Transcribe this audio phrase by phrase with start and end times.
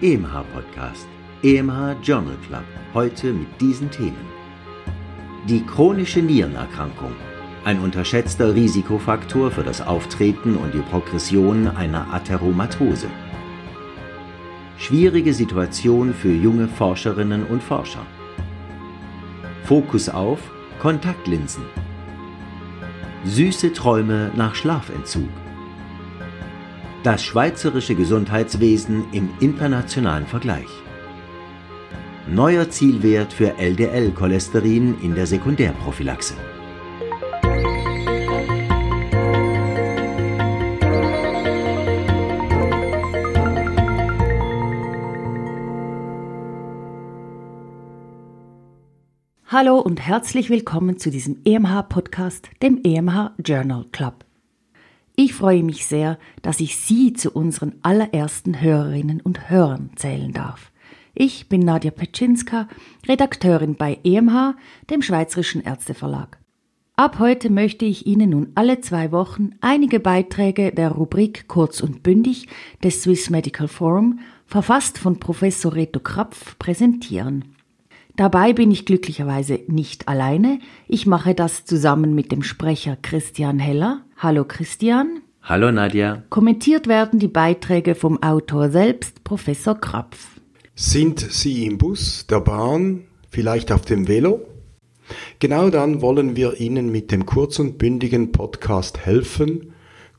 [0.00, 1.08] Sie hören EMH Podcast,
[1.42, 2.64] EMH Journal Club,
[2.94, 4.16] heute mit diesen Themen.
[5.48, 7.12] Die chronische Nierenerkrankung,
[7.64, 13.08] ein unterschätzter Risikofaktor für das Auftreten und die Progression einer Atheromatose.
[14.78, 18.04] Schwierige Situation für junge Forscherinnen und Forscher.
[19.64, 20.40] Fokus auf
[20.80, 21.64] Kontaktlinsen.
[23.24, 25.28] Süße Träume nach Schlafentzug.
[27.04, 30.70] Das schweizerische Gesundheitswesen im internationalen Vergleich.
[32.26, 36.32] Neuer Zielwert für LDL-Cholesterin in der Sekundärprophylaxe.
[49.48, 54.23] Hallo und herzlich willkommen zu diesem EMH-Podcast, dem EMH Journal Club.
[55.16, 60.72] Ich freue mich sehr, dass ich Sie zu unseren allerersten Hörerinnen und Hörern zählen darf.
[61.14, 62.68] Ich bin Nadja Petschinska,
[63.06, 64.56] Redakteurin bei EMH,
[64.90, 66.38] dem Schweizerischen Ärzteverlag.
[66.96, 72.02] Ab heute möchte ich Ihnen nun alle zwei Wochen einige Beiträge der Rubrik Kurz und
[72.02, 72.48] Bündig
[72.82, 77.53] des Swiss Medical Forum, verfasst von Professor Reto Krapf, präsentieren.
[78.16, 80.60] Dabei bin ich glücklicherweise nicht alleine.
[80.86, 84.04] Ich mache das zusammen mit dem Sprecher Christian Heller.
[84.16, 85.20] Hallo Christian.
[85.42, 86.22] Hallo Nadja.
[86.30, 90.28] Kommentiert werden die Beiträge vom Autor selbst, Professor Krapf.
[90.76, 94.46] Sind Sie im Bus, der Bahn, vielleicht auf dem Velo?
[95.40, 99.72] Genau dann wollen wir Ihnen mit dem kurz und bündigen Podcast helfen,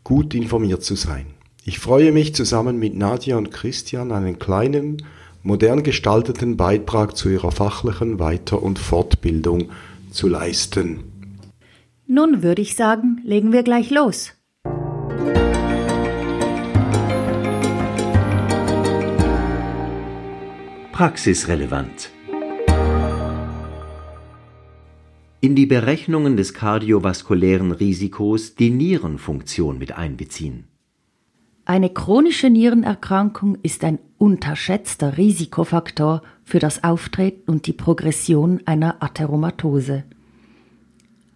[0.04, 1.28] gut informiert zu sein.
[1.64, 4.98] Ich freue mich zusammen mit Nadja und Christian einen kleinen
[5.46, 9.70] modern gestalteten Beitrag zu ihrer fachlichen Weiter- und Fortbildung
[10.10, 11.04] zu leisten.
[12.08, 14.32] Nun würde ich sagen, legen wir gleich los.
[20.92, 22.10] Praxisrelevant.
[25.42, 30.75] In die Berechnungen des kardiovaskulären Risikos die Nierenfunktion mit einbeziehen.
[31.68, 40.04] Eine chronische Nierenerkrankung ist ein unterschätzter Risikofaktor für das Auftreten und die Progression einer Atheromatose.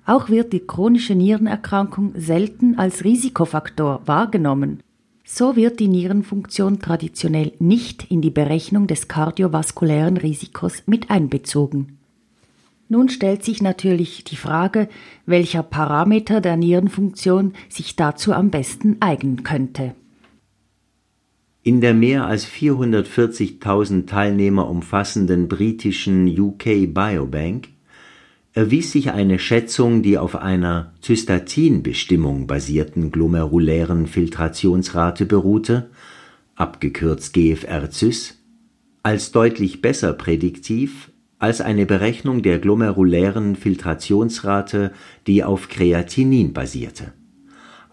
[0.05, 4.83] Auch wird die chronische Nierenerkrankung selten als Risikofaktor wahrgenommen.
[5.25, 11.97] So wird die Nierenfunktion traditionell nicht in die Berechnung des kardiovaskulären Risikos mit einbezogen.
[12.87, 14.89] Nun stellt sich natürlich die Frage,
[15.25, 19.95] welcher Parameter der Nierenfunktion sich dazu am besten eignen könnte.
[21.61, 27.67] In der mehr als 440.000 Teilnehmer umfassenden britischen UK Biobank
[28.53, 35.89] erwies sich eine Schätzung, die auf einer Zystatinbestimmung basierten glomerulären Filtrationsrate beruhte,
[36.55, 38.37] abgekürzt GFR-Zys,
[39.03, 44.91] als deutlich besser prädiktiv als eine Berechnung der glomerulären Filtrationsrate,
[45.25, 47.13] die auf Kreatinin basierte,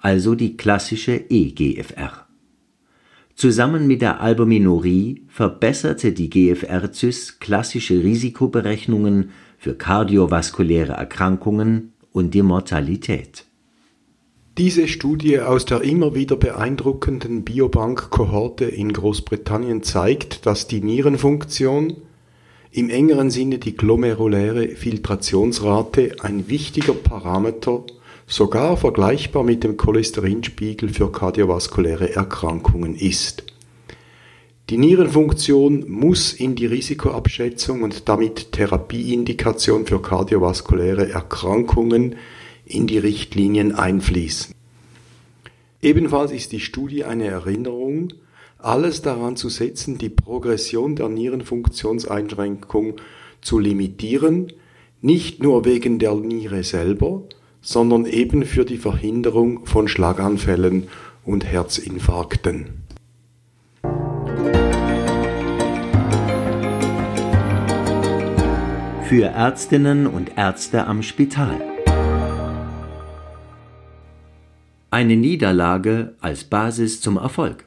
[0.01, 2.26] also die klassische eGFR.
[3.37, 13.45] Zusammen mit der Albuminurie verbesserte die GFR-Zys klassische Risikoberechnungen für kardiovaskuläre Erkrankungen und die Mortalität.
[14.57, 21.99] Diese Studie aus der immer wieder beeindruckenden Biobank-Kohorte in Großbritannien zeigt, dass die Nierenfunktion,
[22.71, 27.85] im engeren Sinne die glomeruläre Filtrationsrate, ein wichtiger Parameter
[28.27, 33.45] sogar vergleichbar mit dem Cholesterinspiegel für kardiovaskuläre Erkrankungen ist.
[34.69, 42.17] Die Nierenfunktion muss in die Risikoabschätzung und damit Therapieindikation für kardiovaskuläre Erkrankungen
[42.65, 44.53] in die Richtlinien einfließen.
[45.83, 48.13] Ebenfalls ist die Studie eine Erinnerung,
[48.59, 52.97] alles daran zu setzen, die Progression der Nierenfunktionseinschränkung
[53.41, 54.53] zu limitieren,
[55.01, 57.23] nicht nur wegen der Niere selber,
[57.67, 60.87] sondern eben für die Verhinderung von Schlaganfällen
[61.25, 62.85] und Herzinfarkten.
[69.03, 71.61] Für Ärztinnen und Ärzte am Spital.
[74.91, 77.67] Eine Niederlage als Basis zum Erfolg.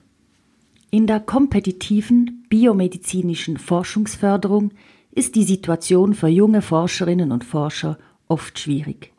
[0.91, 4.71] In der kompetitiven biomedizinischen Forschungsförderung
[5.11, 7.97] ist die Situation für junge Forscherinnen und Forscher
[8.29, 9.11] oft schwierig.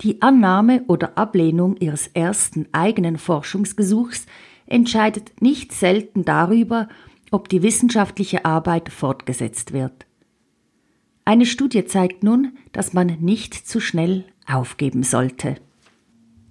[0.00, 4.26] Die Annahme oder Ablehnung ihres ersten eigenen Forschungsgesuchs
[4.66, 6.88] entscheidet nicht selten darüber,
[7.30, 10.06] ob die wissenschaftliche Arbeit fortgesetzt wird.
[11.24, 15.56] Eine Studie zeigt nun, dass man nicht zu schnell aufgeben sollte.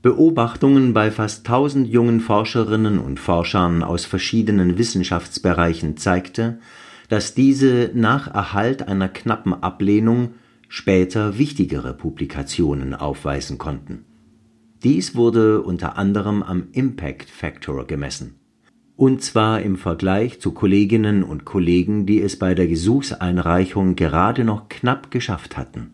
[0.01, 6.59] Beobachtungen bei fast 1000 jungen Forscherinnen und Forschern aus verschiedenen Wissenschaftsbereichen zeigte,
[7.07, 10.33] dass diese nach Erhalt einer knappen Ablehnung
[10.75, 14.05] später wichtigere Publikationen aufweisen konnten.
[14.81, 18.39] Dies wurde unter anderem am Impact Factor gemessen,
[18.95, 24.67] und zwar im Vergleich zu Kolleginnen und Kollegen, die es bei der Gesuchseinreichung gerade noch
[24.67, 25.91] knapp geschafft hatten.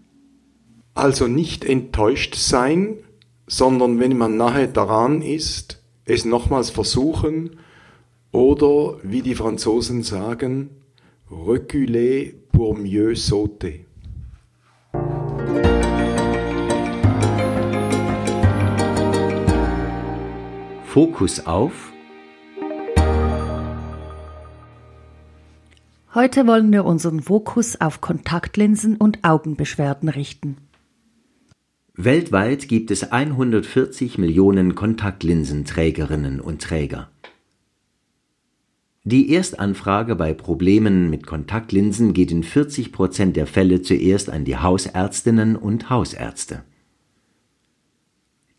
[0.93, 2.99] Also nicht enttäuscht sein,
[3.47, 7.57] sondern wenn man nahe daran ist, es nochmals versuchen
[8.31, 10.69] oder, wie die Franzosen sagen,
[11.29, 13.88] reculer pour mieux sauter.
[20.99, 21.93] Fokus auf
[26.13, 30.57] Heute wollen wir unseren Fokus auf Kontaktlinsen und Augenbeschwerden richten.
[31.93, 37.09] Weltweit gibt es 140 Millionen Kontaktlinsenträgerinnen und Träger.
[39.05, 44.57] Die Erstanfrage bei Problemen mit Kontaktlinsen geht in 40 Prozent der Fälle zuerst an die
[44.57, 46.65] Hausärztinnen und Hausärzte.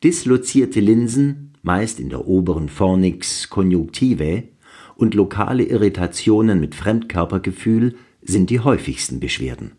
[0.02, 4.48] Dislozierte Linsen, meist in der oberen Fornix conjunctivae,
[4.96, 9.72] und lokale Irritationen mit Fremdkörpergefühl sind die häufigsten Beschwerden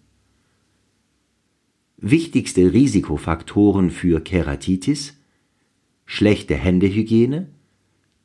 [1.97, 5.21] Wichtigste Risikofaktoren für Keratitis
[6.11, 7.47] schlechte Händehygiene,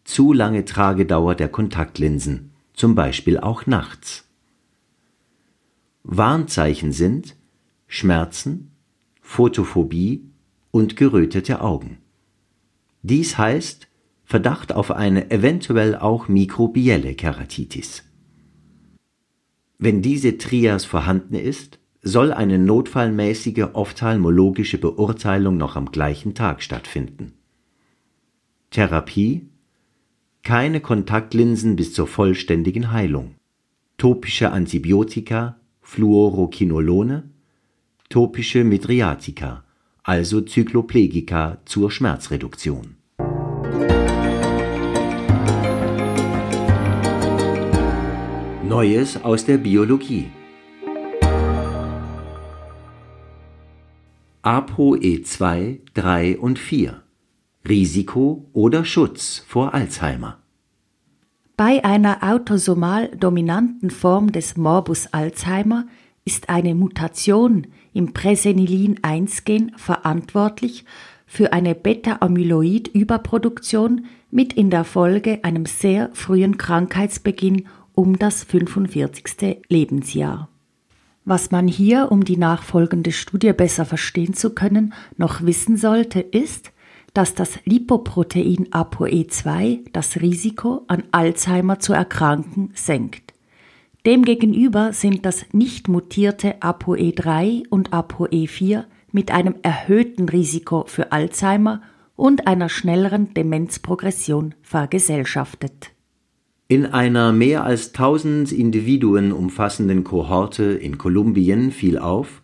[0.03, 4.25] zu lange Tragedauer der Kontaktlinsen, zum Beispiel auch nachts.
[6.03, 7.37] Warnzeichen sind
[7.87, 8.73] Schmerzen,
[9.21, 10.25] Photophobie
[10.73, 11.99] und gerötete Augen.
[13.09, 13.87] Dies heißt
[14.25, 18.03] Verdacht auf eine eventuell auch mikrobielle Keratitis.
[19.79, 27.35] Wenn diese Trias vorhanden ist, soll eine notfallmäßige ophthalmologische Beurteilung noch am gleichen Tag stattfinden.
[28.71, 29.51] Therapie
[30.43, 33.37] keine Kontaktlinsen bis zur vollständigen Heilung.
[33.99, 37.31] Topische Antibiotika, Fluorokinolone,
[38.09, 39.63] topische Midriatika,
[40.07, 42.95] also Zykloplegika zur Schmerzreduktion.
[48.63, 50.31] Neues aus der Biologie
[54.43, 57.03] ApoE2, 3 und 4
[57.69, 60.39] Risiko oder Schutz vor Alzheimer.
[61.57, 65.87] Bei einer autosomal dominanten Form des Morbus Alzheimer
[66.27, 70.85] ist eine Mutation im Presenilin-1-Gen verantwortlich
[71.25, 79.63] für eine Beta-Amyloid-Überproduktion mit in der Folge einem sehr frühen Krankheitsbeginn um das 45.
[79.69, 80.51] Lebensjahr.
[81.25, 86.73] Was man hier, um die nachfolgende Studie besser verstehen zu können, noch wissen sollte, ist,
[87.15, 93.26] dass das Lipoprotein ApoE2 das Risiko, an Alzheimer zu erkranken, senkt.
[94.07, 101.83] Demgegenüber sind das nicht mutierte ApoE3 und ApoE4 mit einem erhöhten Risiko für Alzheimer
[102.15, 105.91] und einer schnelleren Demenzprogression vergesellschaftet.
[106.69, 112.43] In einer mehr als 1000 Individuen umfassenden Kohorte in Kolumbien fiel auf,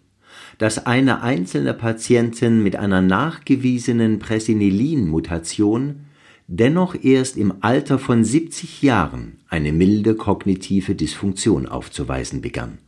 [0.58, 6.06] dass eine einzelne Patientin mit einer nachgewiesenen Presenilin-Mutation
[6.46, 12.78] dennoch erst im Alter von 70 Jahren eine milde kognitive Dysfunktion aufzuweisen begann.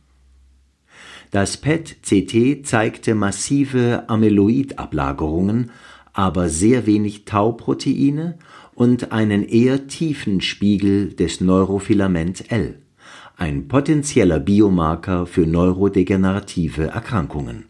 [1.31, 5.71] Das PET-CT zeigte massive Amyloidablagerungen,
[6.13, 8.37] aber sehr wenig Tauproteine
[8.73, 12.79] und einen eher tiefen Spiegel des Neurofilament L,
[13.37, 17.65] ein potenzieller Biomarker für neurodegenerative Erkrankungen.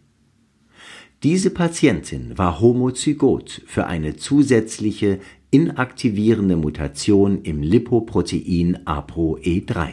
[1.25, 5.17] Diese Patientin war homozygot für eine zusätzliche
[5.49, 9.87] inaktivierende Mutation im Lipoprotein ApoE3.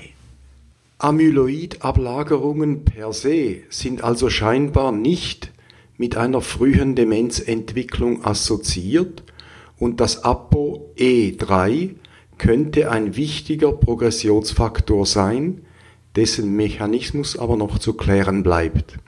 [0.98, 5.52] Amyloidablagerungen per se sind also scheinbar nicht
[5.96, 9.22] mit einer frühen Demenzentwicklung assoziiert
[9.78, 11.94] und das ApoE3
[12.36, 15.62] könnte ein wichtiger Progressionsfaktor sein,
[16.14, 18.98] dessen Mechanismus aber noch zu klären bleibt.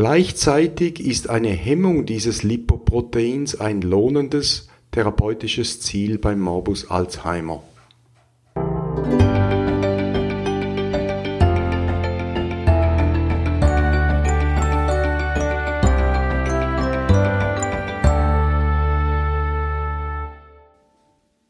[0.00, 7.62] Gleichzeitig ist eine Hemmung dieses Lipoproteins ein lohnendes therapeutisches Ziel beim Morbus Alzheimer.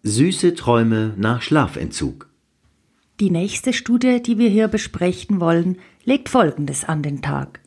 [0.02, 2.28] Süße Träume nach Schlafentzug.
[3.20, 7.60] Die nächste Studie, die wir hier besprechen wollen, legt Folgendes an den Tag.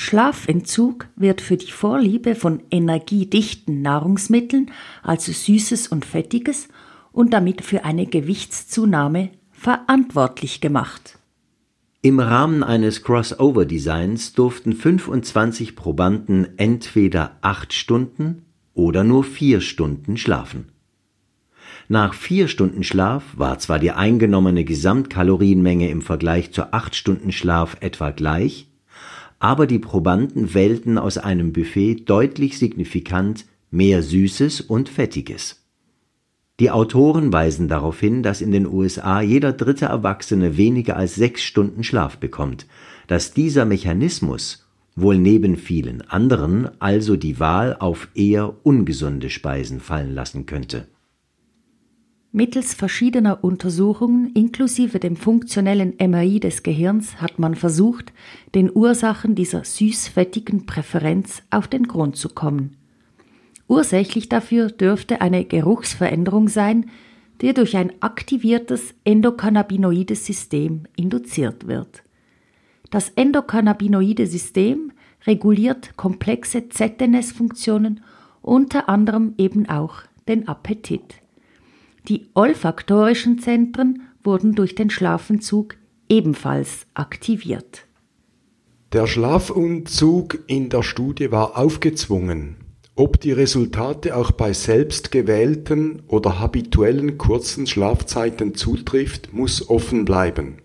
[0.00, 4.70] Schlafentzug wird für die Vorliebe von energiedichten Nahrungsmitteln,
[5.02, 6.68] also Süßes und Fettiges,
[7.10, 11.18] und damit für eine Gewichtszunahme verantwortlich gemacht.
[12.00, 18.42] Im Rahmen eines Crossover-Designs durften 25 Probanden entweder acht Stunden
[18.74, 20.68] oder nur vier Stunden schlafen.
[21.88, 27.76] Nach vier Stunden Schlaf war zwar die eingenommene Gesamtkalorienmenge im Vergleich zu acht Stunden Schlaf
[27.80, 28.68] etwa gleich,
[29.38, 35.64] aber die Probanden wählten aus einem Buffet deutlich signifikant mehr Süßes und Fettiges.
[36.60, 41.42] Die Autoren weisen darauf hin, dass in den USA jeder dritte Erwachsene weniger als sechs
[41.42, 42.66] Stunden Schlaf bekommt,
[43.06, 44.66] dass dieser Mechanismus
[44.96, 50.88] wohl neben vielen anderen also die Wahl auf eher ungesunde Speisen fallen lassen könnte.
[52.30, 58.12] Mittels verschiedener Untersuchungen inklusive dem funktionellen MRI des Gehirns hat man versucht,
[58.54, 62.76] den Ursachen dieser süßfettigen Präferenz auf den Grund zu kommen.
[63.66, 66.90] Ursächlich dafür dürfte eine Geruchsveränderung sein,
[67.40, 72.02] die durch ein aktiviertes endokannabinoides System induziert wird.
[72.90, 74.92] Das endokannabinoide System
[75.26, 78.00] reguliert komplexe ZNS-Funktionen,
[78.42, 81.22] unter anderem eben auch den Appetit.
[82.08, 85.76] Die olfaktorischen Zentren wurden durch den Schlafentzug
[86.08, 87.84] ebenfalls aktiviert.
[88.94, 92.56] Der Schlafunzug in der Studie war aufgezwungen.
[92.96, 100.56] Ob die Resultate auch bei selbstgewählten oder habituellen kurzen Schlafzeiten zutrifft, muss offen bleiben.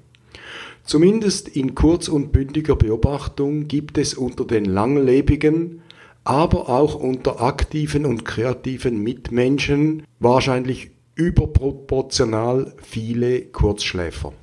[0.85, 5.81] Zumindest in kurz- und bündiger Beobachtung gibt es unter den Langlebigen,
[6.23, 14.33] aber auch unter aktiven und kreativen Mitmenschen wahrscheinlich überproportional viele Kurzschläfer.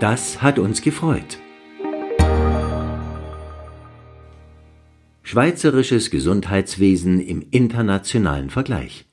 [0.00, 1.38] Das hat uns gefreut.
[5.22, 9.06] Schweizerisches Gesundheitswesen im internationalen Vergleich.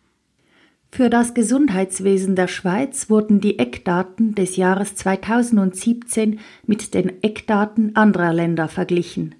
[0.91, 8.31] Für das Gesundheitswesen der Schweiz wurden die Eckdaten des Jahres 2017 mit den Eckdaten anderer
[8.31, 9.35] Länder verglichen.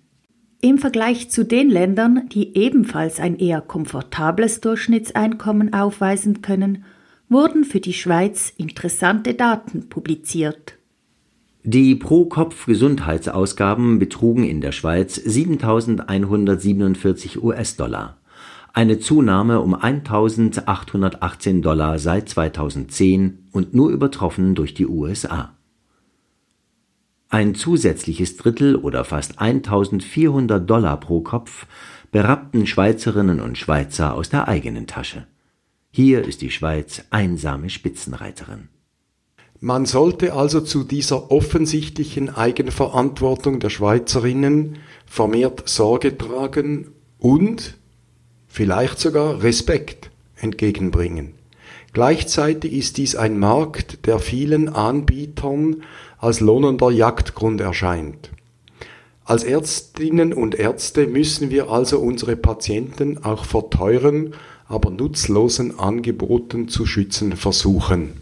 [0.63, 6.86] Im Vergleich zu den Ländern, die ebenfalls ein eher komfortables Durchschnittseinkommen aufweisen können,
[7.27, 10.75] wurden für die Schweiz interessante Daten publiziert.
[11.63, 18.15] Die Pro-Kopf-Gesundheitsausgaben betrugen in der Schweiz 7.147 US-Dollar,
[18.72, 25.58] eine Zunahme um 1.818 Dollar seit 2010 und nur übertroffen durch die USA.
[27.34, 31.66] Ein zusätzliches Drittel oder fast 1.400 Dollar pro Kopf
[32.12, 35.25] berappten Schweizerinnen und Schweizer aus der eigenen Tasche.
[35.90, 38.70] Hier ist die Schweiz einsame Spitzenreiterin.
[39.60, 47.80] Man sollte also zu dieser offensichtlichen Eigenverantwortung der Schweizerinnen vermehrt Sorge tragen und
[48.46, 51.34] vielleicht sogar Respekt entgegenbringen.
[51.94, 55.84] Gleichzeitig ist dies ein Markt, der vielen Anbietern
[56.24, 58.30] als lohnender Jagdgrund erscheint.
[59.25, 64.34] Als Ärztinnen und Ärzte müssen wir also unsere Patienten auch vor teuren,
[64.65, 68.22] aber nutzlosen Angeboten zu schützen versuchen.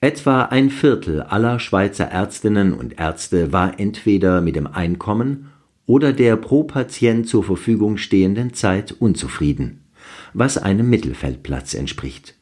[0.00, 5.50] Etwa ein Viertel aller Schweizer Ärztinnen und Ärzte war entweder mit dem Einkommen
[5.86, 9.82] oder der pro Patient zur Verfügung stehenden Zeit unzufrieden,
[10.32, 12.37] was einem Mittelfeldplatz entspricht.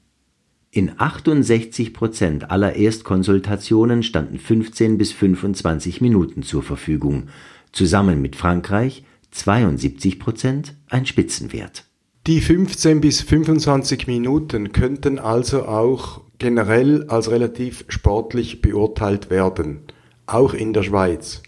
[0.77, 7.29] In 68 Prozent aller Erstkonsultationen standen 15 bis 25 Minuten zur Verfügung,
[7.73, 11.85] zusammen mit Frankreich 72 Prozent ein Spitzenwert.
[12.27, 19.81] Die 15 bis 25 Minuten könnten also auch generell als relativ sportlich beurteilt werden,
[20.27, 21.43] auch in der Schweiz.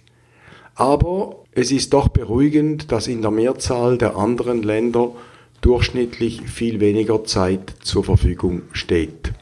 [0.75, 5.13] Aber es ist doch beruhigend, dass in der Mehrzahl der anderen Länder
[5.61, 9.33] durchschnittlich viel weniger Zeit zur Verfügung steht.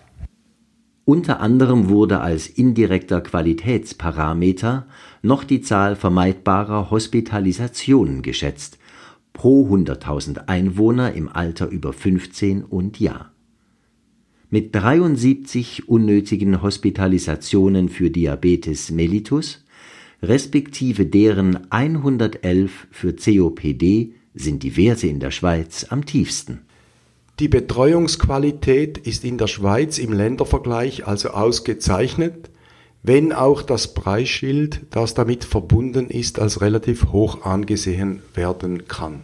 [1.05, 4.87] Unter anderem wurde als indirekter Qualitätsparameter
[5.23, 8.79] noch die Zahl vermeidbarer Hospitalisationen geschätzt,
[9.33, 13.33] pro 100.000 Einwohner im Alter über 15 und Jahr
[14.49, 19.65] mit 73 unnötigen Hospitalisationen für Diabetes mellitus
[20.23, 26.61] respektive deren 111 für COPD sind die Werte in der Schweiz am tiefsten.
[27.41, 32.51] Die Betreuungsqualität ist in der Schweiz im Ländervergleich also ausgezeichnet,
[33.03, 39.23] wenn auch das Preisschild, das damit verbunden ist, als relativ hoch angesehen werden kann.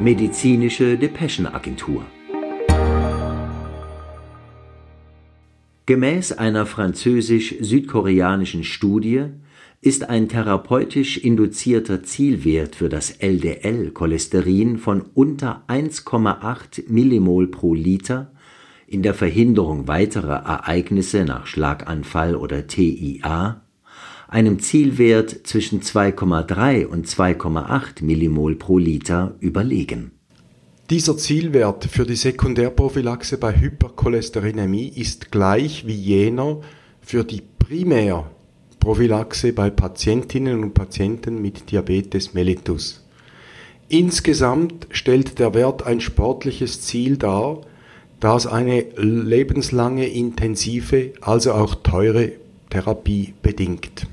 [0.00, 2.06] Medizinische Depeschenagentur.
[5.88, 9.24] Gemäß einer französisch-südkoreanischen Studie
[9.80, 18.32] ist ein therapeutisch induzierter Zielwert für das LDL-Cholesterin von unter 1,8 Millimol pro Liter
[18.86, 23.62] in der Verhinderung weiterer Ereignisse nach Schlaganfall oder TIA
[24.28, 30.17] einem Zielwert zwischen 2,3 und 2,8 Millimol pro Liter überlegen
[30.90, 36.60] dieser Zielwert für die Sekundärprophylaxe bei Hypercholesterinämie ist gleich wie jener
[37.02, 43.04] für die Primärprophylaxe bei Patientinnen und Patienten mit Diabetes mellitus.
[43.90, 47.60] Insgesamt stellt der Wert ein sportliches Ziel dar,
[48.20, 52.32] das eine lebenslange intensive, also auch teure
[52.70, 54.06] Therapie bedingt.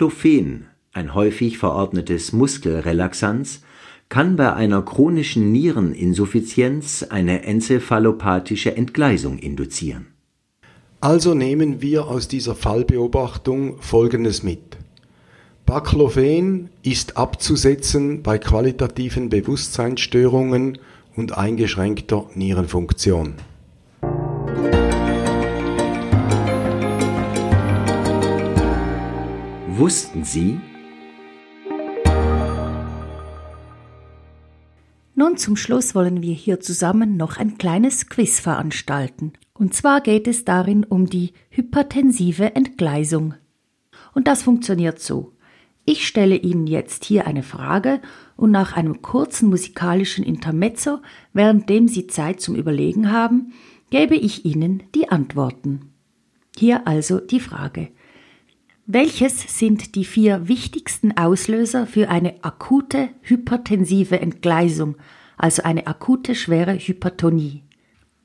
[0.00, 0.64] Baclofen,
[0.94, 3.60] ein häufig verordnetes Muskelrelaxanz,
[4.08, 10.06] kann bei einer chronischen Niereninsuffizienz eine enzephalopathische Entgleisung induzieren.
[11.02, 14.78] Also nehmen wir aus dieser Fallbeobachtung Folgendes mit.
[15.66, 20.78] Baclofen ist abzusetzen bei qualitativen Bewusstseinsstörungen
[21.14, 23.34] und eingeschränkter Nierenfunktion.
[29.80, 30.60] Wussten Sie?
[35.14, 39.32] Nun zum Schluss wollen wir hier zusammen noch ein kleines Quiz veranstalten.
[39.54, 43.32] Und zwar geht es darin um die hypertensive Entgleisung.
[44.12, 45.32] Und das funktioniert so.
[45.86, 48.02] Ich stelle Ihnen jetzt hier eine Frage
[48.36, 50.98] und nach einem kurzen musikalischen Intermezzo,
[51.32, 53.54] währenddem Sie Zeit zum Überlegen haben,
[53.88, 55.94] gebe ich Ihnen die Antworten.
[56.54, 57.88] Hier also die Frage.
[58.86, 64.96] Welches sind die vier wichtigsten Auslöser für eine akute hypertensive Entgleisung,
[65.36, 67.62] also eine akute schwere Hypertonie?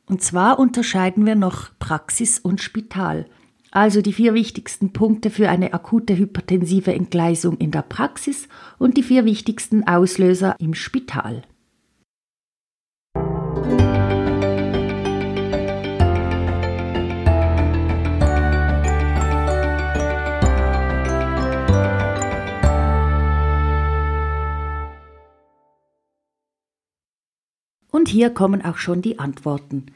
[0.08, 3.26] Und zwar unterscheiden wir noch Praxis und Spital.
[3.72, 9.04] Also die vier wichtigsten Punkte für eine akute hypertensive Entgleisung in der Praxis und die
[9.04, 11.44] vier wichtigsten Auslöser im Spital.
[28.06, 29.88] Und hier kommen auch schon die Antworten.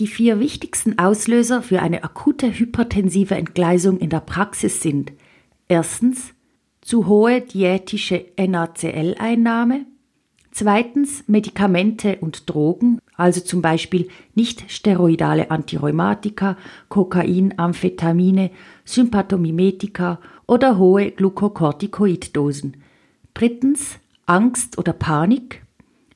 [0.00, 5.12] Die vier wichtigsten Auslöser für eine akute hypertensive Entgleisung in der Praxis sind
[5.68, 6.34] erstens
[6.80, 9.86] zu hohe diätische NaCl-Einnahme,
[10.50, 16.56] zweitens Medikamente und Drogen, also zum Beispiel nicht steroidale Antirheumatika,
[16.88, 18.50] Kokain, Amphetamine,
[18.84, 22.78] Sympathomimetika oder hohe Glukokortikoiddosen.
[23.34, 25.62] Drittens Angst oder Panik.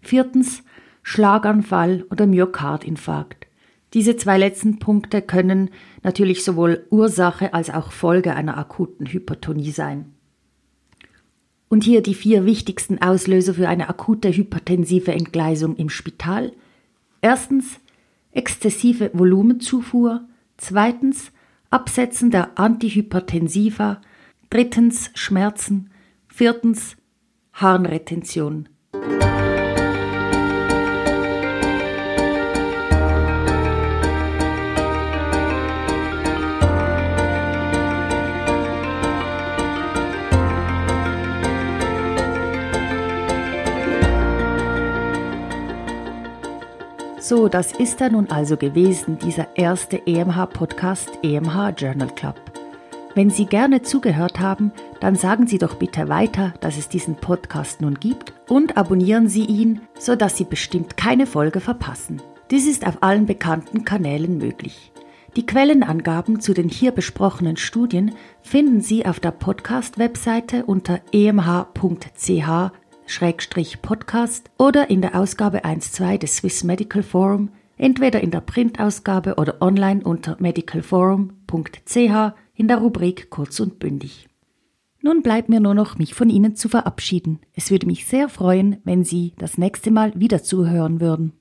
[0.03, 0.65] Viertens
[1.05, 3.47] Schlaganfall oder Myokardinfarkt.
[3.93, 5.71] Diese zwei letzten Punkte können
[6.03, 10.15] natürlich sowohl Ursache als auch Folge einer akuten Hypertonie sein.
[11.69, 16.53] Und hier die vier wichtigsten Auslöser für eine akute hypertensive Entgleisung im Spital.
[17.21, 17.79] Erstens
[18.33, 20.25] exzessive Volumenzufuhr,
[20.57, 21.31] zweitens
[21.71, 24.01] Absetzen der Antihypertensiva,
[24.51, 25.91] drittens Schmerzen,
[26.29, 26.97] viertens
[27.53, 28.69] Harnretention.
[47.27, 52.35] So, das ist er nun also gewesen, dieser erste EMH-Podcast EMH Journal Club.
[53.15, 57.81] Wenn Sie gerne zugehört haben, dann sagen Sie doch bitte weiter, dass es diesen Podcast
[57.81, 62.21] nun gibt und abonnieren Sie ihn, sodass Sie bestimmt keine Folge verpassen.
[62.51, 64.93] Dies ist auf allen bekannten Kanälen möglich.
[65.35, 72.71] Die Quellenangaben zu den hier besprochenen Studien finden Sie auf der Podcast-Webseite unter emh.ch
[73.83, 79.61] Podcast oder in der Ausgabe 1.2 des Swiss Medical Forum, entweder in der Printausgabe oder
[79.61, 81.97] online unter medicalforum.ch
[82.55, 84.29] in der Rubrik Kurz und bündig.
[85.03, 87.41] Nun bleibt mir nur noch, mich von Ihnen zu verabschieden.
[87.53, 91.35] Es würde mich sehr freuen, wenn Sie das nächste Mal wieder zuhören würden.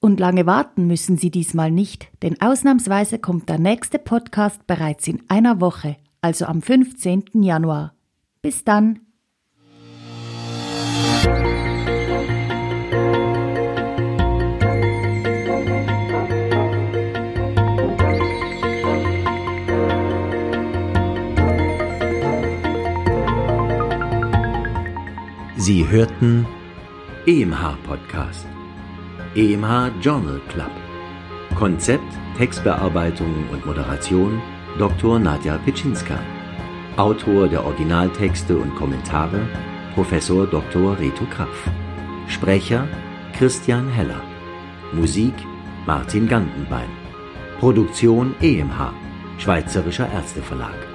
[0.00, 5.22] Und lange warten müssen Sie diesmal nicht, denn ausnahmsweise kommt der nächste Podcast bereits in
[5.28, 7.24] einer Woche, also am 15.
[7.34, 7.94] Januar.
[8.40, 9.11] Bis dann!
[25.64, 26.44] Sie hörten
[27.24, 28.48] EMH Podcast,
[29.36, 30.72] EMH Journal Club.
[31.56, 34.42] Konzept, Textbearbeitung und Moderation
[34.76, 35.20] Dr.
[35.20, 36.18] Nadja Pitschinska.
[36.96, 39.40] Autor der Originaltexte und Kommentare
[39.94, 40.98] Professor Dr.
[40.98, 41.70] Reto Krapf.
[42.26, 42.88] Sprecher
[43.32, 44.20] Christian Heller.
[44.92, 45.34] Musik
[45.86, 46.90] Martin Gantenbein.
[47.60, 48.92] Produktion EMH,
[49.38, 50.91] Schweizerischer Ärzteverlag.